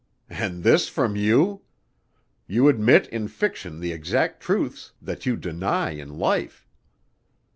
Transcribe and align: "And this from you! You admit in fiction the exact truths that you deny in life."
"And 0.31 0.63
this 0.63 0.89
from 0.89 1.15
you! 1.15 1.61
You 2.47 2.69
admit 2.69 3.05
in 3.09 3.27
fiction 3.27 3.79
the 3.79 3.91
exact 3.91 4.41
truths 4.41 4.93
that 4.99 5.27
you 5.27 5.37
deny 5.37 5.91
in 5.91 6.17
life." 6.17 6.67